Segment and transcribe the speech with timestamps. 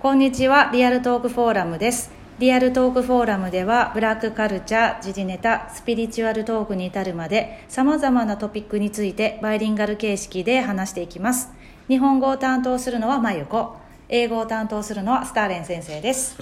[0.00, 2.10] こんにちはリアルトークフォーラムです。
[2.38, 11.52] リアルトークフォーラムではブラックカルチャー時事ネタスピリチュアルトークに至るまでさまざまなトピックについてバイリンガル形式で話していきます。
[11.88, 13.76] 日本語を担当するのはまゆこ
[14.12, 16.36] 英語を担当するのはスターレン先生です?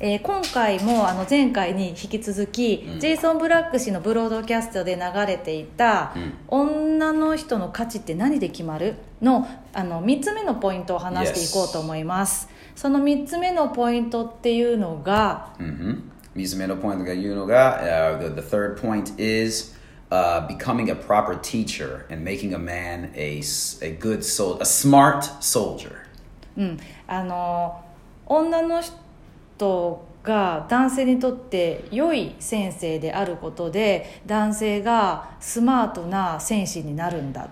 [0.00, 6.14] えー今回もあの前回に引き続き、ジェイソン・ブラック氏のブロードキャストで流れていた
[6.46, 15.96] 「女の人の価値って何で決まる?」のあの3つ目のポイントを話していこうと思います、その3つ目のポイントっていうのが Mm-hmm.
[16.36, 19.74] 三つ目のポイントが言うのが、uh, the, the third point is
[20.12, 23.40] uh, becoming a proper teacher and making a man a,
[23.82, 26.06] a good soldier, a smart soldier.
[26.58, 27.80] うん、あの
[28.26, 37.48] 女の人が男性にとって良い先生であることで男性がスマートな戦士になるんだ.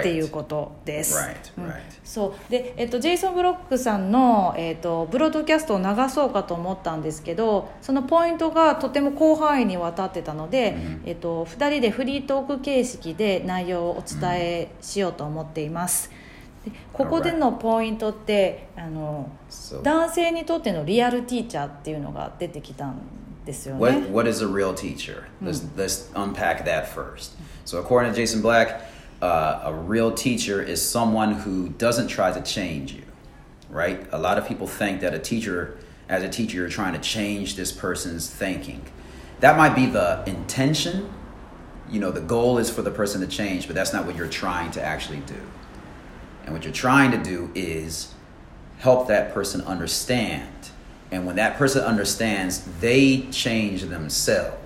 [0.00, 1.16] っていうことです。
[1.16, 1.72] Right, うん.
[2.04, 16.10] そうで、えっと、ジェイソン・ブロックさんの、えっと、ブロードキャストを流そうかと思ったんですけどそのポイントがとても広範囲にわたってたので、えっと、2人でフリートーク形式で内容をお伝えしようと思っています。
[16.10, 16.25] で
[16.93, 22.99] ここでのポイントってあの So- 男性にとってのリアルティーチャーっていうのが出てきたん
[23.45, 23.81] ですよね。
[23.81, 25.23] What, what is a real teacher?
[25.41, 27.31] Let's, let's unpack that first.
[27.65, 28.81] So, according to Jason Black,
[29.21, 33.03] uh, a real teacher is someone who doesn't try to change you,
[33.69, 34.05] right?
[34.11, 35.77] A lot of people think that a teacher,
[36.09, 38.81] as a teacher, you're trying to change this person's thinking.
[39.39, 41.11] That might be the intention.
[41.89, 44.27] You know, the goal is for the person to change, but that's not what you're
[44.27, 45.35] trying to actually do.
[46.46, 48.14] And what you're trying to do is
[48.78, 50.70] help that person understand.
[51.10, 54.56] And when that person understands, they change themselves.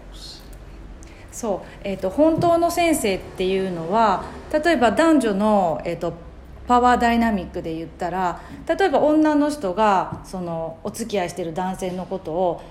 [1.32, 6.12] そう、えー、と本当の先生っていうのは例えば男女の、えー、と
[6.66, 12.62] パワーダイナミックで言ったら例えば女の人がそのお付き合いしてる男性のことを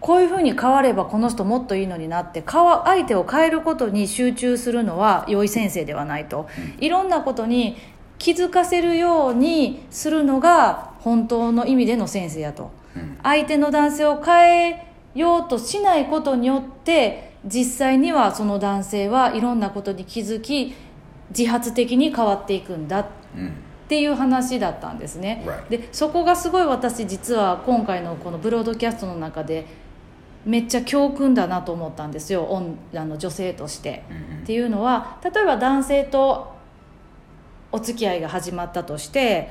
[0.00, 7.76] こういうふうに変わればこの人もっといいのになって相手を変えることに集中するのは良い先生ではないと、いろんなことに
[8.20, 12.70] 気づかせるようにするのが本当の意味での先生やと、
[13.22, 20.74] 相手の男性を変えようとしないことによって実際にはその男性はいろんなことに気づき
[21.36, 23.06] 自発的に変わっていくんだっ
[23.88, 25.68] ていう話だったんですね、Right.
[25.70, 29.64] でそこがすごい私実は今回のこのブロードキャストの中で
[30.44, 32.62] めっちゃ教訓だなと思ったんですよ。
[32.94, 34.04] あの女性として、
[34.42, 36.59] っていうのは例えば男性と
[37.72, 39.48] お付き合いが始まったとして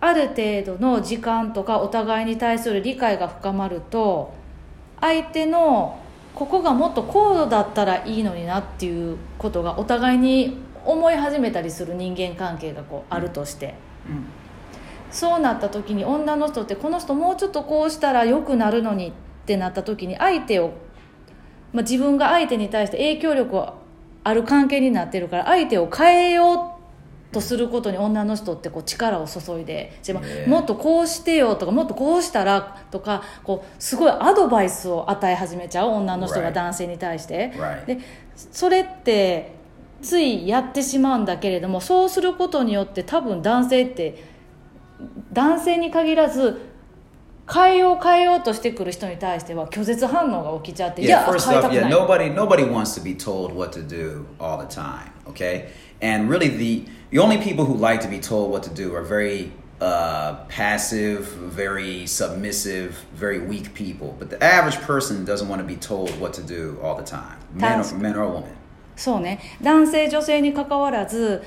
[0.00, 4.34] ある程度の時間とかお互いに対する理解が深まると
[5.00, 5.98] 相手の
[6.34, 13.74] ここがもっと高度だったらいいのになっていうことがお互いに思い始めたりする人間関係がこうあるとして、
[14.08, 14.26] うん。
[15.10, 19.12] そうなった時に女の人ってこの人もうちょっとこうしたら良くなるのにっ
[19.46, 20.74] てなった時に相手を、
[21.72, 23.68] まあ、自分が相手に対して影響力
[24.24, 26.75] ある関係になってるから相手を変えよう
[27.36, 37.52] とすることに女の人ってこう力を注いで自分もっとこうしてよとかもっとこうしたらとかこうすごいアドバイスを与え始めちゃう女の人が男性に対して。
[37.86, 37.98] で
[38.52, 39.54] それって
[40.02, 44.22] ついやってしまうんだけれどもそうすることによって多分男性って
[45.32, 46.60] 男性に限らず
[47.52, 53.86] 変えよう変えようとしてくる人に対しては拒絶反応が起きちゃってい Yeah, や first 変えた off, yeah, ない nobody nobody wants to be told what to
[53.86, 55.68] do all the time, okay?
[56.01, 59.03] And really the the only people who like to be told what to do are
[59.03, 59.51] very
[59.81, 64.15] uh, passive, very submissive, very weak people.
[64.17, 67.37] But the average person doesn't want to be told what to do all the time.
[67.53, 67.95] Men or, Task.
[67.97, 68.57] men or women.
[68.95, 71.41] そうね男性女性にかかわらず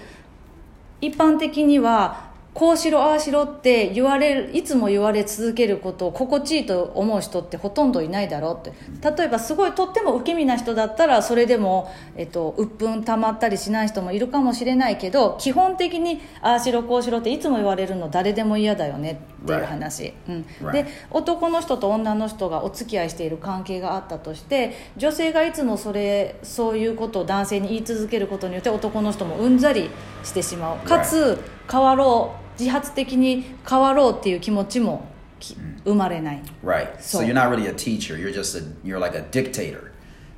[1.00, 8.73] 一般的には こうしろああしろって言われるいつも言われ続けることを心地いいと思う人ってほとんどいないだろうって。
[9.17, 29.89] 例えばすごいとっても受け身な人だったらそれでも、えっと、鬱憤たまったりしない人もいるかもしれないけど基本的にああしろこうしろっていつも言われるの誰でも嫌だよねっていう話、うん.で男の人と女の人がお付き合いしている関係があったとして女性がいつもそれそういうことを男性に言い続けることによって男の人もうんざり
[30.23, 31.39] してしまうかつ
[31.71, 35.05] 変わろう自発的に変わろうっていう気持ちも
[35.39, 35.55] き
[35.85, 36.97] 生まれない Right.
[36.99, 38.17] So, you're not really a teacher.
[38.17, 39.91] You're just a you're like a dictator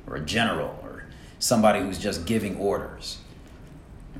[0.08, 1.06] or a general or
[1.40, 3.20] somebody who's just giving orders.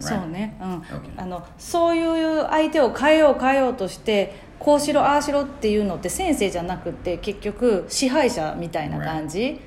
[0.01, 0.83] そうね、うん.
[1.17, 9.61] あのそういう相手を変えよう変えようとしてこうしろああしろっていうのって先生じゃなくて結局支配者みたいな感じ、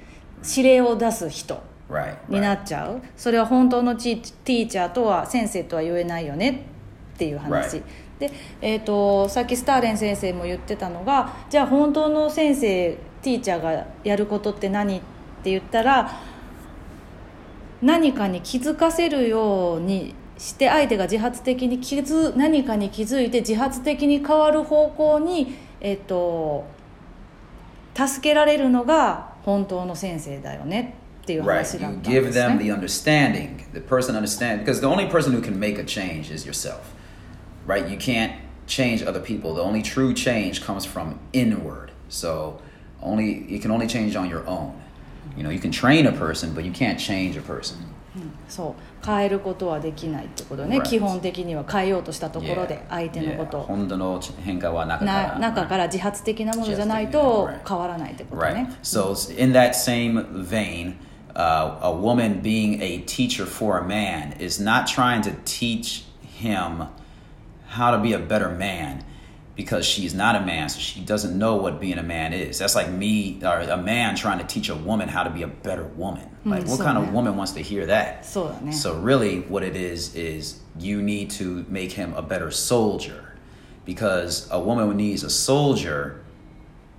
[0.57, 1.62] 指令を出す人.
[2.30, 6.65] にな.っちゃうそれは本当のチティーチャーとは先生とは言えないよね
[7.13, 7.83] っていう話.
[8.18, 8.31] で、
[8.62, 15.01] えー、とさっきスターレン先生も言ってたのがじゃあ本当の先生ティーチャーがやることって何っ
[15.44, 16.12] て言ったら
[17.81, 26.66] 何かに気づかせるようにして相手が自発的に気づ何かに気づいて自発的に変わる方向に、えっと、
[27.96, 31.58] 助けられるのが本当の先生だよねっていう Right.
[31.58, 32.64] 話だっ You たんで give す them ね。
[32.66, 33.58] the understanding.
[33.74, 36.94] The person understands because the only person who can make a change is yourself.
[37.68, 37.88] Right?
[37.90, 38.34] You can't
[38.68, 39.54] change other people.
[39.56, 41.92] The only true change comes from inward.
[42.10, 42.60] So
[43.02, 44.74] only you can only change on your own.
[45.36, 47.78] You know, you can train a person, but you can't change a person.
[48.47, 50.83] そう変えることはできないってことね、Right.
[50.83, 55.33] 基本的には変えようとしたところで相手のことを、本当の変化は中から。
[55.33, 57.67] な中から自発的なものじゃないと Right.
[57.67, 58.53] 変わらないってこと Right.
[58.53, 60.95] ね、So, in that same vein,
[61.35, 66.88] uh, a woman being a teacher for a man is not trying to teach him
[67.67, 69.03] how to be a better man
[69.56, 72.60] because she's not a man, so she doesn't know what being a man is.
[72.60, 75.48] That's like me or a man trying to teach a woman how to be a
[75.48, 76.30] better woman.
[76.44, 78.25] Like, mm, what so kind of woman wants to hear that?
[78.25, 83.38] So, so really, what it is is you need to make him a better soldier,
[83.86, 86.22] because a woman needs a soldier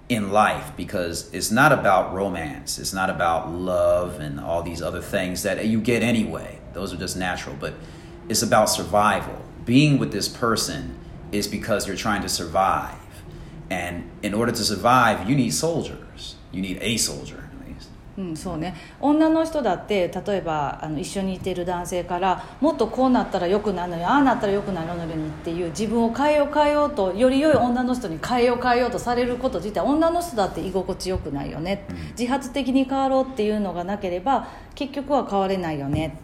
[0.09, 5.01] in life because it's not about romance it's not about love and all these other
[5.01, 7.75] things that you get anyway those are just natural but
[8.29, 10.97] it's about survival being with this person
[11.33, 12.97] is because you're trying to survive,
[13.71, 16.37] and in order to survive, you need soldiers.
[16.53, 17.47] You need a soldier.
[18.19, 18.75] うん、そうね。
[19.01, 31.87] 女の人だって例えばあの一緒にいてる男性からもっとこうなったらよくなるのにああなったらよくなるのにっていう自分を変えよう変えようとより良い女の人に変えよう変えようとされること自体女の人だって居心地よくないよね、
[32.19, 36.19] 自発的に変わろうっていうのがなければ結局は変われないよね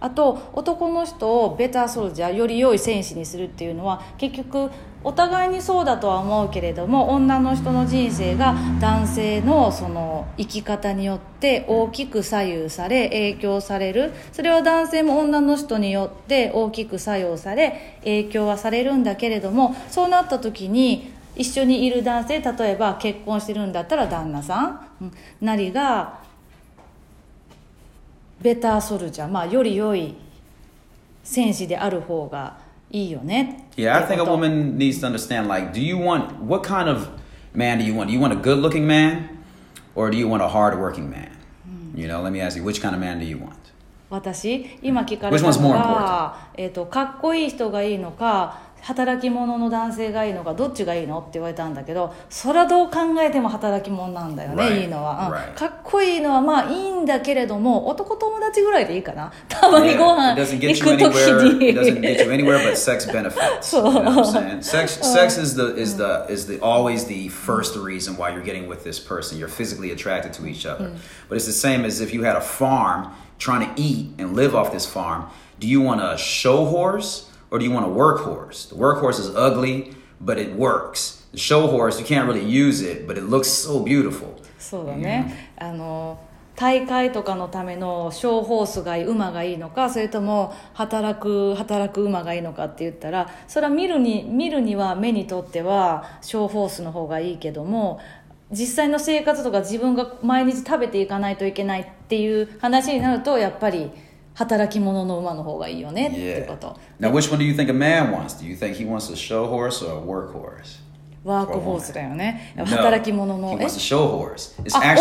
[0.00, 4.70] あと男の人をベターソルジャーより良い戦士にするっていうのは結局
[5.02, 14.12] お互いにそうだとは思うけれども女の人の人生が男性のその生き方によって大きく左右され影響される。
[14.32, 26.20] それは男性も女の人によって大きく作用され影響はされるんだけれどもそうなった時に一緒にいる男性例えば結婚してるんだったら旦那さんうんなりが
[28.40, 30.14] ベターソルジャー、まあ、より良い
[31.22, 32.58] 戦士である方が
[32.90, 36.66] いいよね Yeah, I think こ a と woman needs to understand like, do you want, what
[36.66, 37.08] kind of
[37.54, 38.08] man do you want?
[38.08, 39.28] Do you want a good looking man
[39.94, 41.30] or do you want a hard working man?
[41.94, 43.60] You know, let me ask you, which kind of man do you want?
[44.10, 54.82] 私今聞かれたのが、えー、とかっこいい人がいいのか働き者の男性がいいのかどっちがいいのって言われたんだけどそれはどう考えても働き者なんだよね、Right.
[54.82, 55.54] いいのは、うん Right.
[55.54, 61.56] かっこいいのはまあいいんだけれども男友達ぐらいでいいかなたまにご飯行く時.
[62.38, 62.44] に
[62.76, 63.72] sex benefits.
[63.72, 64.62] You know what I'm saying?
[64.62, 68.68] Sex, sex is the is the is the always the first reason why you're getting
[68.68, 69.38] with this person.
[69.38, 70.92] You're physically attracted to each other.
[71.28, 74.54] But it's the same as if you had a farm trying to eat and live
[74.54, 75.28] off this farm.
[75.58, 78.68] Do you want a show horse or do you want a workhorse?
[78.68, 81.24] The workhorse is ugly, but it works.
[81.32, 84.36] The show horse, you can't really use it, but it looks so beautiful.
[84.58, 86.18] そうだね、あの
[86.54, 98.00] 大会とかのためのショーホースがいい馬がいいのかそれとも働く働く馬がいいのかって言ったらそれは見るに見るには目にとってはショーホースの方がいいけども
[98.52, 103.90] 実際の生活とか自分が毎日食べていかないといけないっていう話になるとやっぱり
[104.34, 106.46] 働き者の馬の方がいいよね Yeah.
[106.46, 106.78] こと。
[111.22, 112.54] ワークホースだよね。
[112.56, 113.58] 働き者の。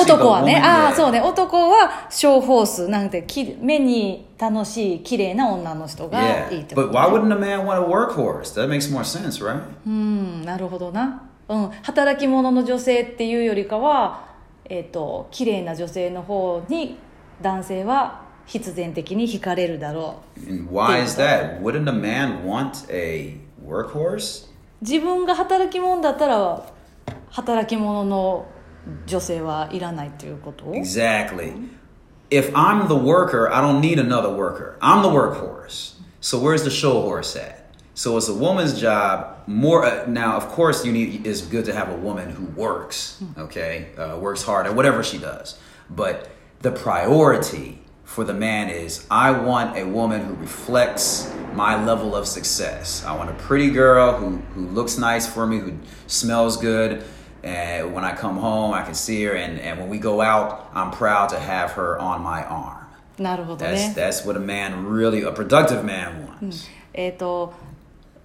[0.02, 0.58] 男はね。
[0.58, 1.22] ああ、そうね。
[1.22, 6.20] 男は、ショーホースなんてき、目に楽しい、綺麗な女の人が、
[9.86, 11.30] うん、なるほどな。
[11.48, 14.28] うん、働き者の女性っていうよりかは、
[14.66, 16.98] えっ、ー、と、綺麗な女性の方に、
[17.42, 21.62] 男性は、必然的に惹かれるだろ And why is that?
[21.62, 24.48] Wouldn't a man want a workhorse?
[24.48, 24.50] う
[24.82, 26.66] 自分が働き者だったら
[27.30, 28.48] 働き者の
[29.06, 31.54] 女性はいらないっていうこと Exactly.
[32.32, 34.78] If I'm the worker, I don't need another worker.
[34.82, 35.96] I'm the workhorse.
[36.22, 37.70] So where's the show horse at?
[37.94, 39.44] So it's a woman's job.
[39.46, 41.28] More uh, now, of course, you need.
[41.28, 43.22] It's good to have a woman who works.
[43.38, 45.60] Okay, uh, works hard at whatever she does.
[45.90, 46.30] But
[46.62, 47.80] the priority
[48.19, 53.05] for the man is I want a woman who reflects my level of success.
[53.05, 55.73] I want a pretty girl who who looks nice for me, who
[56.07, 57.05] smells good.
[57.43, 60.71] And when I come home, I can see her, and, and when we go out,
[60.73, 62.81] I'm proud to have her on my arm.
[63.19, 66.69] なるほど That's ね that's what a man really, a productive man wants.
[66.93, 67.53] えっ、と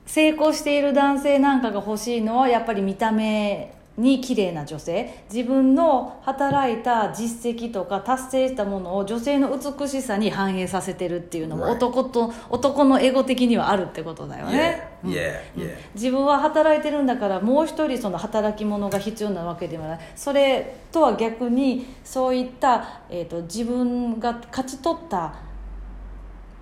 [0.06, 5.23] 成功している男性なんかが欲しいのはやっぱり見た目 に綺麗な女性。
[5.33, 15.77] 自分の働いた実績とか達成したものを女性の美しさに反映させてるっていうのも.男と男のエゴ的にはあるってことだよね、yeah, yeah.
[15.95, 19.99] 自分は働いてるんだからもう一人その働き者が必要なわけではない。
[20.17, 25.35] それとは逆にそういった、えー、と自分が勝ち取った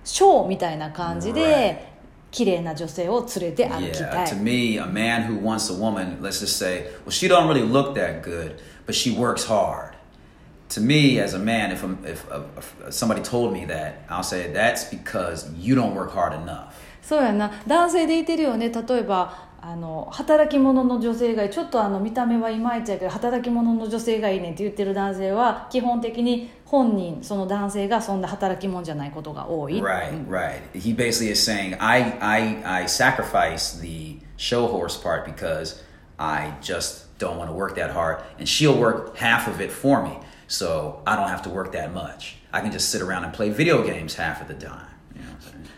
[0.03, 1.92] 賞みたいな感じ.で
[2.33, 7.27] 綺麗な女性を連れて歩き Yeah, たい to me, a man who wants a woman, let's just say, well, she
[7.29, 9.93] don't really look that good, but she works hard.
[10.69, 14.23] To me, as a man, if, I'm, if, uh, if somebody told me that, I'll
[14.23, 16.73] say that's because you don't work hard enough.
[17.03, 30.60] そうやな男性でいてるよね例えばあの働き者の女性がいいちょっとあの見た目はいまいちやけど働き者の女性がいいねって言ってる男性は基本的に本人その男性がそんな働き者じゃないことが多い Right, right.
[30.74, 35.82] He basically is saying, I, I, I sacrifice the show horse part because
[36.18, 40.02] I just don't want to work that hard, and she'll work half of it for
[40.02, 42.36] me, so I don't have to work that much.
[42.52, 44.86] I can just sit around and play video games half of the time.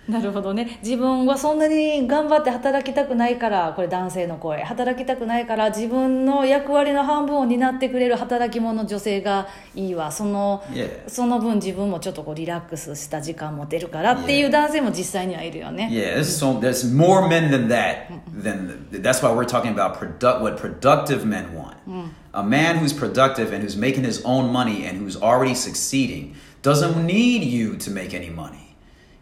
[0.07, 10.63] なるほどね自分はそんなに頑張って働きたくないからこれ男性の声働きたくないから自分の役割の半分を担ってくれる働き者女性がいいわその.
[11.07, 18.09] その分自分もちょっとこうリラックスした時間持てるからっていう.男性も実際にはいるよね Yeah, there's, so, there's more men than that.
[18.31, 21.77] Than that's why we're talking about product what productive men want.
[22.33, 26.95] A man who's productive and who's making his own money and who's already succeeding doesn't
[27.07, 28.64] need you to make any money.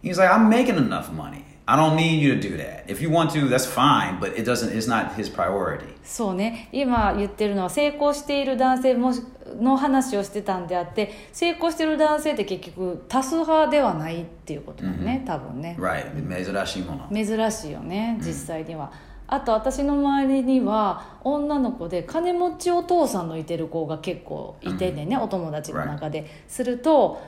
[0.04, 1.46] He's like, I'm making enough money.
[1.66, 2.84] I don't need you to do that.
[2.90, 4.76] If you want to, that's fine, but it doesn't.
[4.76, 5.86] It's not his priority.
[6.04, 9.14] そうね今言ってるのは成功している男性も
[9.62, 16.12] の話をしてたんであって成功している男性って結局多数派ではないっていうことだよね、多分ね Right.
[16.46, 17.26] 珍しいもの。
[17.26, 18.92] 珍しいよね実際には、
[19.28, 27.22] あと私の周りには女の子で金持ちお父さんのいてる子が結構いてね、お友達の中で、すると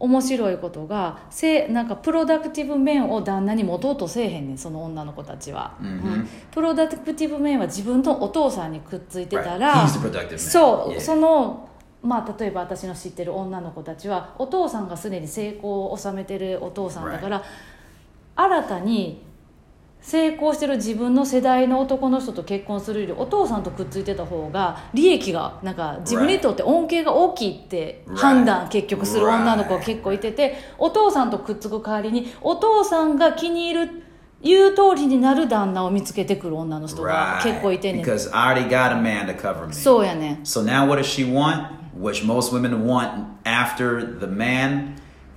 [0.00, 10.38] 面白いことがせなんかプロダクティブ面を旦那に持とうとせえへんねんその女の子たちは、うんプロダクティブ面は自分のお父さんにくっついてたら、Right.
[10.38, 11.68] そう.その
[12.02, 17.42] まあ例えば私の知ってる女の子たちはお父さんがすでに成功を収めてるお父さんだから、
[18.36, 19.22] 新たに
[20.00, 34.02] 成功してる自分の世代の男の人と結婚するよりお父さんとくっついてた方が利益がなんか自分にとって恩恵が大きいって判断.結局する女の子が結構いててお父さんとくっつく代わりにお父さんが気に入る
[34.40, 39.74] 言う通りになる旦那を見つけてくる女の人が結構い.てんねん Because I already got a man to cover me.
[39.74, 41.66] そうやねん So now what does she want?
[42.00, 44.94] Which most women want after the man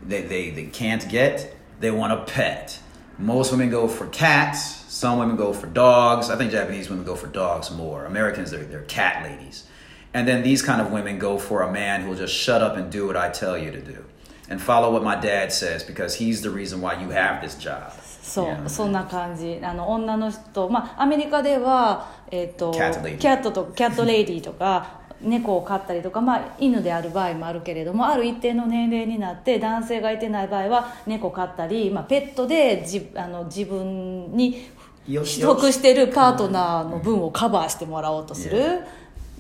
[0.08, 1.56] they, they, they can't get?
[1.80, 2.80] They want a pet.
[3.21, 4.61] Most women go for cats.
[4.89, 6.31] Some women go for dogs.
[6.31, 8.05] I think Japanese women go for dogs more.
[8.05, 9.67] Americans, they're, they're cat ladies.
[10.15, 12.91] And then these kind of women go for a man who'll just shut up and
[12.91, 14.05] do what I tell you to do.
[14.49, 17.93] And follow what my dad says because he's the reason why you have this job.
[18.23, 18.69] そう、 Yeah.
[18.69, 34.70] そんな感じあの女の人まあアメリカでは、えっとキャットレイディキャットとキャットレイディとか 猫を飼ったりとか、まあ、犬である場合もあるけれどもある一定の年齢になって男性がいてない場合は猫飼ったり、まあ、ペットでじあの自分に
[35.06, 38.82] 取得してるパートナーの分をカバーしてもらおうとする。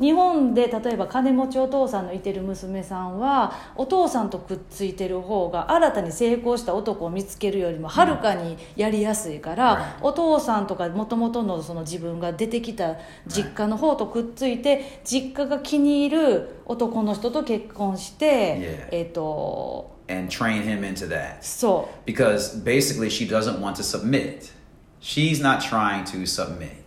[0.01, 12.95] 日本で例えば金持ちお父さんのいてる娘さんはお父さんとくっついてる方が新たに成功した男を見つけるよりもはるかにやりやすいから、お父さんとかもともとのその自分が出てきた
[13.27, 21.37] 実家の方とくっついて実家が気に入る男の人と結婚して.えっ、と And train him into that.
[21.41, 24.51] そう because basically she doesn't want to submit.
[24.99, 26.80] She's not trying to submit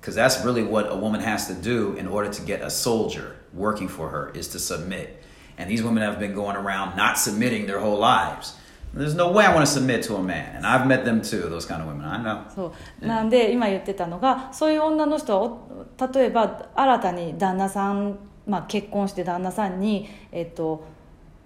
[0.00, 3.36] because that's really what a woman has to do in order to get a soldier
[3.52, 5.22] working for her is to submit.
[5.58, 8.54] And these women have been going around not submitting their whole lives.
[8.94, 11.48] There's no way I want to submit to a man, and I've met them too.
[11.50, 12.44] Those kind of women, I know.
[12.54, 20.84] そうなんで今言ってたのがそういう女の人はお例えば新たに旦那さん、まあ、結婚して旦那さんに、えっと、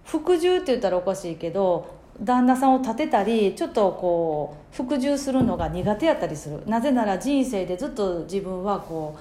[0.04, 6.61] 服従って言ったらおかしいけど 旦那さんを立てたりちょっとこう服従するのが苦手やったりする。
[6.65, 9.19] なぜなら人生でずっと自分はこう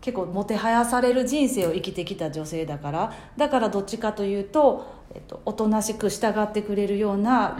[0.00, 3.12] 結構もてはやされる人生を生きてきた女性だから。
[3.36, 7.56] だからどっちかというと、えっと、おとなしく従ってくれるような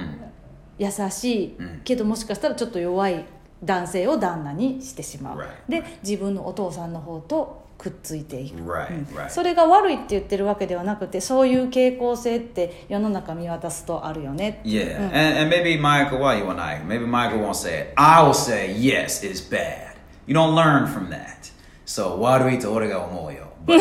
[0.78, 1.80] 優しい、うん。
[1.84, 3.24] けどもしかしたらちょっと弱い
[3.62, 9.28] 男性を旦那にしてしまう.で自分のお父さんの方とくっついていく、Right, うん right.
[9.30, 16.80] それが悪いって言ってるわけではなくてそういう傾向性って世の中見渡すとあるよね Yeah, and, and maybe Michael, why you I?
[16.86, 17.92] Maybe Michael won't say it.
[17.96, 19.96] I will say yes, it's bad.
[20.26, 21.50] You don't learn from that.
[21.84, 23.48] So 悪いと俺が思うよ.
[23.66, 23.76] But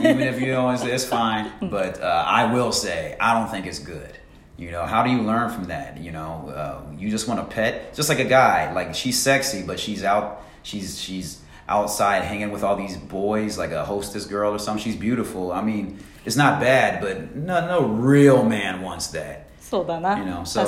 [0.00, 3.66] even if you don't say it's fine, but uh, I will say I don't think
[3.66, 4.18] it's good.
[4.56, 5.96] You know, how do you learn from that?
[6.00, 8.72] You know, uh, you just want a pet, just like a guy.
[8.72, 10.42] Like she's sexy, but she's out.
[10.62, 14.82] She's she's outside hanging with all these boys, like a hostess girl or something.
[14.82, 15.52] She's beautiful.
[15.52, 19.48] I mean, it's not bad, but no, no real man wants that.
[20.18, 20.62] You know, so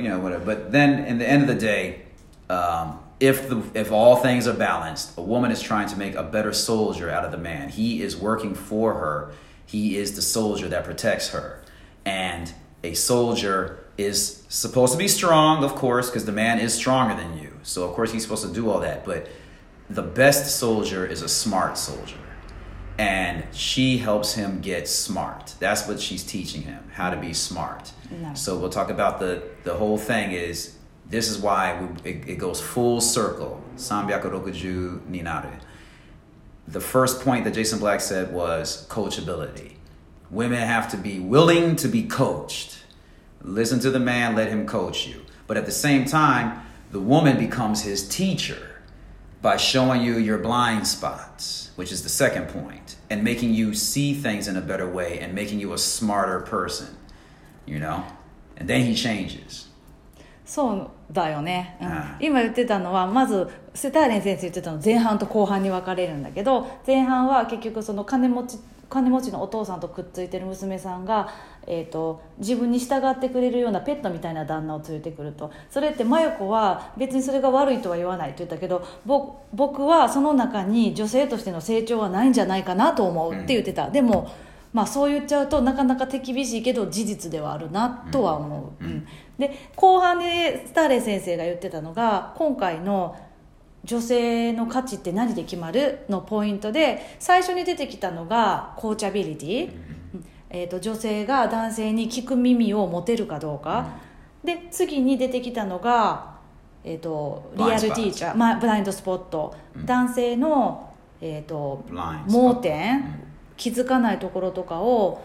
[0.00, 0.44] you know, whatever.
[0.44, 2.02] But then, in the end of the day,
[2.50, 6.24] um, if the if all things are balanced, a woman is trying to make a
[6.24, 7.68] better soldier out of the man.
[7.68, 9.32] He is working for her.
[9.64, 11.62] He is the soldier that protects her,
[12.04, 17.14] and a soldier is supposed to be strong, of course, because the man is stronger
[17.14, 17.52] than you.
[17.62, 19.28] So of course he's supposed to do all that, but
[19.94, 22.16] the best soldier is a smart soldier.
[22.98, 25.54] And she helps him get smart.
[25.58, 27.92] That's what she's teaching him, how to be smart.
[28.10, 28.34] No.
[28.34, 30.76] So we'll talk about the the whole thing is
[31.08, 33.62] this is why we, it, it, goes full circle.
[33.76, 35.60] Sambyakurokuju ninare.
[36.68, 39.72] The first point that Jason Black said was coachability.
[40.30, 42.84] Women have to be willing to be coached.
[43.42, 45.22] Listen to the man, let him coach you.
[45.46, 48.71] But at the same time, the woman becomes his teacher
[49.41, 54.13] by showing you your blind spots, which is the second point, and making you see
[54.13, 56.87] things in a better way and making you a smarter person,
[57.65, 58.03] you know?
[58.57, 59.67] And then he changes.
[60.45, 68.57] そうだよね、うんああ今言ってたのはまずセターレン先生言ってたの前半と後半に分かれるんだけど前半は結局その金持ち
[68.92, 71.32] 金持ちのお父さんとくっついてる娘さんが、
[71.66, 75.50] えー、と自分に従ってくれるようなペットみたいな旦那を連れてくると。
[75.70, 84.30] それって真由子は別にそれが悪いとは言わないと言ったけどぼ僕はその中に女性としての成長はないんじゃないかなと思うって言ってた、でも
[84.72, 89.06] まあそう言っちゃうとなかなか手厳しいけど事実ではあるなとは思う、うん。
[89.38, 93.16] で後半でスターレン先生が言ってたのが今回の
[93.84, 99.70] 女性の価値って何で決まるのポイントで最初に出てきたのがコーチャビリティ、う
[100.18, 103.88] んえー、と女性が男性に聞く耳を持てるかどうか、
[104.44, 106.36] で次に出てきたのが、
[106.84, 111.84] えー、とリアルティーチャー、まあ、ブラインドスポット、男性の、えー、と
[112.28, 113.02] 盲点、
[113.56, 115.22] 気づかないところとかを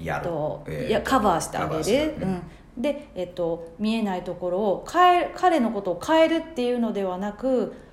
[0.00, 0.24] やる。
[0.24, 2.26] とえーいやカバーしてあげる、る。
[2.26, 7.91] うん、で、えっと、見えないところを変え彼のことを変えるっていうのではなくき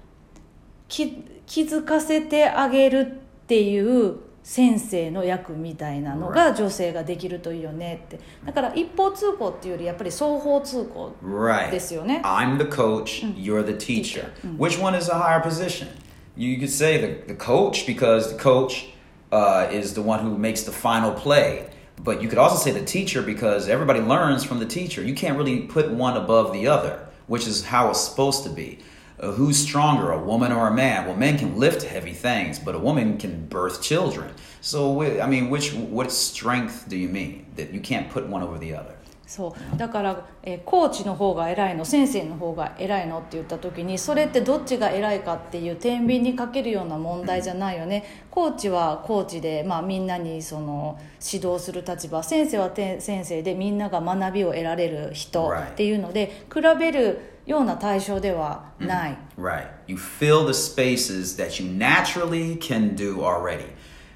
[0.89, 11.69] 気づかせてあげるっていう先生の役みたいなのが女性ができるといいよねってだから一方通行っていうよりやっぱり双方通行 Right.
[11.71, 14.31] ですよね I'm the coach, you're the teacher.
[14.57, 15.87] Which one is a higher position?
[16.35, 18.87] You could say the, the coach because the coach
[19.31, 21.69] uh, is the one who makes the final play.
[22.01, 25.03] But you could also say the teacher because everybody learns from the teacher.
[25.03, 28.79] You can't really put one above the other, which is how it's supposed to be.
[29.21, 31.05] Uh, who's stronger, a woman or a man?
[31.05, 34.33] Well, men can lift heavy things, but a woman can birth children.
[34.61, 38.57] So, I mean, which what strength do you mean that you can't put one over
[38.57, 38.95] the other?
[39.29, 59.68] そうだから、えーコーチの方が偉いの先生の方が偉いのって言った時にそれってどっちが偉いかっていう天秤にかけるような問題じゃないよねコーチはコーチで、まあ、みんなにその指導する立場先生はて先生でみんなが学びを得られる人.っていうので比べるような対象ではない、 Right.
[59.86, 63.66] You fill the spaces that you naturally can do already.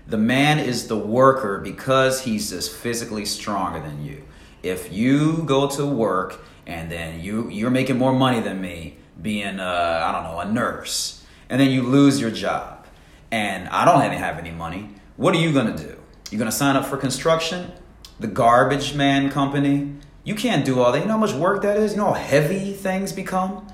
[0.09, 4.23] The man is the worker because he's just physically stronger than you.
[4.63, 9.61] If you go to work and then you you're making more money than me being
[9.61, 12.87] uh, I don't know a nurse and then you lose your job
[13.31, 15.97] and I don't even have any money, what are you going to do?
[16.31, 17.73] You're going to sign up for construction,
[18.19, 19.95] the garbage man company?
[20.24, 21.00] You can't do all that.
[21.00, 21.94] You know how much work that is?
[21.94, 23.68] You know how heavy things become?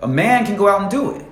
[0.00, 1.24] A man can go out and do it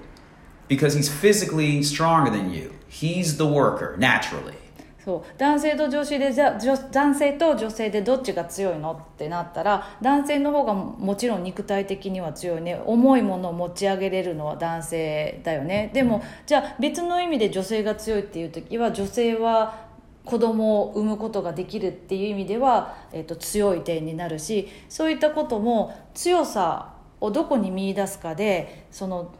[0.68, 2.72] because he's physically stronger than you.
[2.88, 4.56] He's the worker naturally.
[5.04, 19.90] そう男性と女子でじゃ女男性と女性でどっちが強いのってなったら男性の方がもちろん肉体的には強いね重いものを持ち上げれるのは男性だよねでもじゃあ別の意味で女性が強いっていう時は女性は
[20.24, 29.34] 子供を産むことができるっていう意味では、えっと強い点になるしそういったことも強さをどこに見出すかでその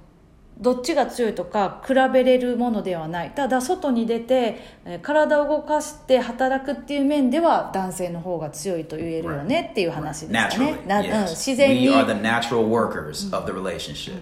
[0.58, 10.86] どっちが強いとか比べれるものではないただ外に出てえー体を動かして働くっていう面では男性の方が強いと言えるよねっていう話ですかね Naturally.
[10.86, 11.28] なうん、yes.
[11.30, 14.20] 自然 We に are the natural workers of the relationship.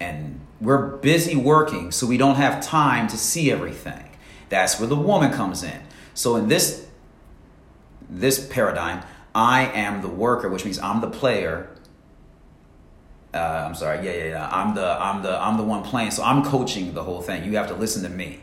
[0.00, 4.10] and we're busy working, so we don't have time to see everything.
[4.48, 5.80] That's where the woman comes in.
[6.14, 6.86] So in this
[8.08, 9.02] this paradigm,
[9.34, 11.70] I am the worker, which means I'm the player.
[13.32, 14.04] Uh, I'm sorry.
[14.04, 14.48] Yeah, yeah, yeah.
[14.50, 16.10] I'm the I'm the I'm the one playing.
[16.10, 17.44] So I'm coaching the whole thing.
[17.44, 18.40] You have to listen to me.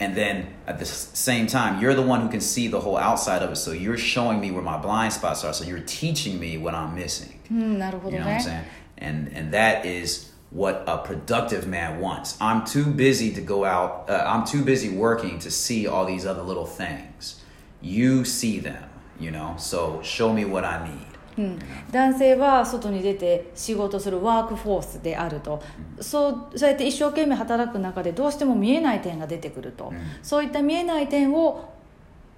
[0.00, 3.42] And then at the same time, you're the one who can see the whole outside
[3.42, 3.56] of it.
[3.56, 5.52] So you're showing me where my blind spots are.
[5.52, 7.38] So you're teaching me what I'm missing.
[7.52, 7.74] Mm,
[8.10, 8.64] you know what I'm saying?
[8.98, 12.37] And and that is what a productive man wants.
[12.39, 14.09] I'm too busy to go out.
[14.09, 17.43] Uh, I'm too busy working to see all these other little things.
[17.81, 18.89] You see them,
[19.19, 19.55] you know.
[19.57, 21.17] So show me what I need.
[21.37, 21.59] うん、
[21.91, 25.61] 男性は外に出て仕事するワークフォースであると
[26.01, 29.93] そうそうやって一生懸命働く中でどうしても見えない点が出てくると、
[30.23, 31.73] そういった見えない点を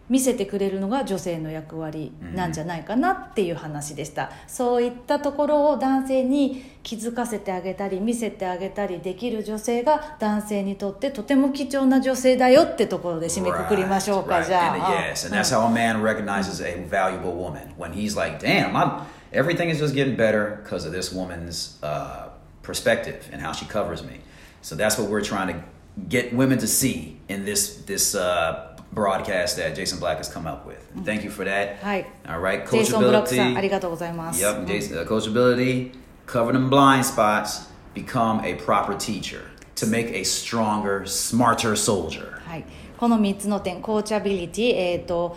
[0.08, 18.14] 見せてくれるのが女性の役割なんじゃないかなっていう話でした、そういったところを男性に気づかせてあげたり見せてあげたりできる女性が男性にとってとても貴重な女性だよってところで締めくくりましょうか、Right, じゃあ And, yes, and that's how a man recognizes a valuable woman when he's
[18.14, 22.28] like, "Damn, I'm, everything is just getting better because of this woman's uh,
[22.62, 24.20] perspective and how she covers me."
[24.60, 25.62] So that's what we're trying to
[26.08, 30.66] get women to see in this this uh, broadcast that Jason Black has come up
[30.66, 30.78] with.
[30.94, 31.82] And thank you for that.
[31.82, 33.70] はい、All right, ジェイソン・ブロックさんあり coachability.
[33.70, 35.92] がとうございます、Yep, Jason, uh, coachability,
[36.26, 39.42] cover them blind spots, become a proper teacher
[39.74, 42.40] to make a stronger, smarter soldier.
[42.46, 42.64] はい、
[42.96, 45.36] この3つの点コーチャビリティ、えー、と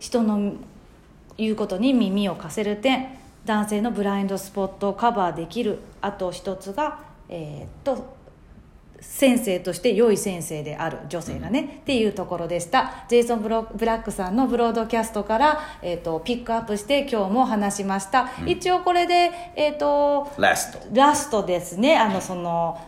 [0.00, 0.54] 人の
[1.36, 8.13] 言うことに耳を貸せる点男性のブラインドスポットをカバーできるあと一つが、えー、と
[9.10, 13.04] 先生として良い先生である女性がね、っていうところでした。
[13.08, 20.94] ジェイソンブロ・ブラックさんのブロードキャストから、えー、とピックアップして今日も話しました、一応これで、えー、と Last.
[20.94, 21.96] ラストですね。
[21.96, 22.80] あのその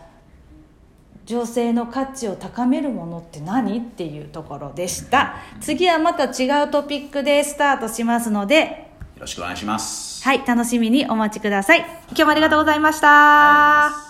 [1.25, 3.79] 女性の価値を高めるものって何？
[3.79, 5.35] っていうところでした。
[5.59, 8.87] 次はまた違うトピックでスタートしますので。
[9.15, 10.23] よろしくお願いします。
[10.23, 11.79] はい楽しみにお待ちください。
[11.79, 14.06] 今日もありがとうございました